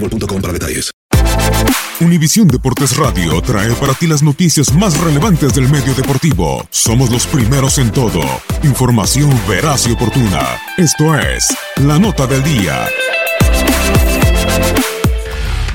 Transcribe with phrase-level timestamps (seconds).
[0.00, 0.36] boostmobile.com.
[2.00, 6.66] Univisión Deportes Radio trae para ti las noticias más relevantes del medio deportivo.
[6.70, 8.20] Somos los primeros en todo.
[8.62, 10.58] Información veraz y oportuna.
[10.76, 11.46] Esto es
[11.76, 12.86] La Nota del Día.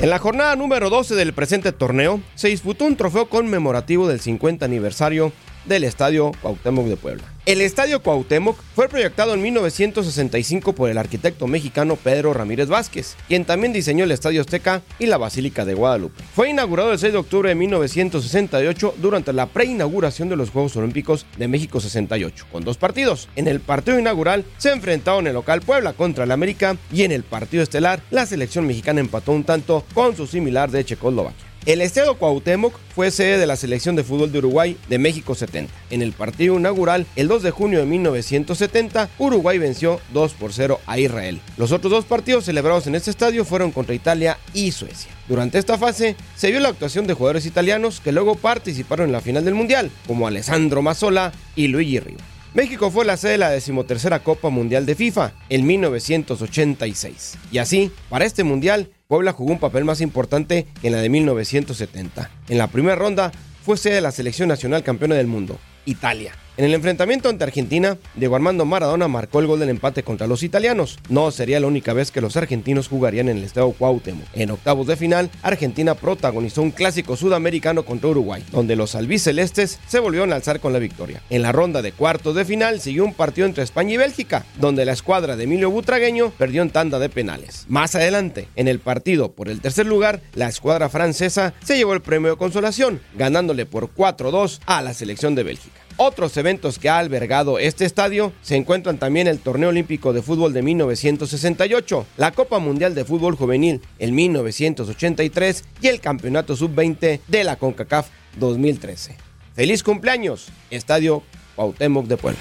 [0.00, 4.64] En la jornada número 12 del presente torneo se disputó un trofeo conmemorativo del 50
[4.64, 5.32] aniversario
[5.68, 7.24] del Estadio Cuauhtémoc de Puebla.
[7.46, 13.46] El Estadio Cuauhtémoc fue proyectado en 1965 por el arquitecto mexicano Pedro Ramírez Vázquez, quien
[13.46, 16.22] también diseñó el Estadio Azteca y la Basílica de Guadalupe.
[16.34, 21.24] Fue inaugurado el 6 de octubre de 1968 durante la preinauguración de los Juegos Olímpicos
[21.38, 23.28] de México 68, con dos partidos.
[23.34, 27.22] En el partido inaugural se enfrentaron el local Puebla contra el América y en el
[27.22, 31.47] partido estelar la selección mexicana empató un tanto con su similar de Checoslovaquia.
[31.68, 35.70] El Estadio Cuauhtémoc fue sede de la selección de fútbol de Uruguay de México 70.
[35.90, 40.80] En el partido inaugural, el 2 de junio de 1970, Uruguay venció 2 por 0
[40.86, 41.42] a Israel.
[41.58, 45.10] Los otros dos partidos celebrados en este estadio fueron contra Italia y Suecia.
[45.28, 49.20] Durante esta fase se vio la actuación de jugadores italianos que luego participaron en la
[49.20, 52.22] final del Mundial, como Alessandro Mazzola y Luigi Riva.
[52.54, 57.36] México fue la sede de la decimotercera Copa Mundial de FIFA en 1986.
[57.52, 61.08] Y así, para este Mundial, Puebla jugó un papel más importante que en la de
[61.08, 62.30] 1970.
[62.50, 63.32] En la primera ronda
[63.64, 66.34] fue sede de la selección nacional campeona del mundo, Italia.
[66.58, 70.42] En el enfrentamiento ante Argentina, Diego Armando Maradona marcó el gol del empate contra los
[70.42, 70.98] italianos.
[71.08, 74.26] No sería la única vez que los argentinos jugarían en el Estadio Cuauhtémoc.
[74.34, 80.00] En octavos de final, Argentina protagonizó un clásico sudamericano contra Uruguay, donde los albicelestes se
[80.00, 81.22] volvieron a alzar con la victoria.
[81.30, 84.84] En la ronda de cuartos de final siguió un partido entre España y Bélgica, donde
[84.84, 87.66] la escuadra de Emilio Butragueño perdió en tanda de penales.
[87.68, 92.02] Más adelante, en el partido por el tercer lugar, la escuadra francesa se llevó el
[92.02, 95.87] premio de consolación, ganándole por 4-2 a la selección de Bélgica.
[96.00, 100.52] Otros eventos que ha albergado este estadio se encuentran también el Torneo Olímpico de Fútbol
[100.52, 107.44] de 1968, la Copa Mundial de Fútbol Juvenil en 1983 y el Campeonato Sub-20 de
[107.44, 108.06] la CONCACAF
[108.38, 109.16] 2013.
[109.56, 110.50] ¡Feliz cumpleaños!
[110.70, 111.24] Estadio
[111.56, 112.40] Cuauhtémoc de Puebla.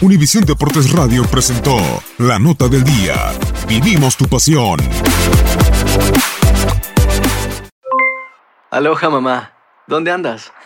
[0.00, 1.76] Univisión Deportes Radio presentó
[2.18, 3.32] La Nota del Día.
[3.66, 4.78] Vivimos tu pasión.
[8.70, 9.54] Aloha mamá,
[9.88, 10.52] ¿dónde andas?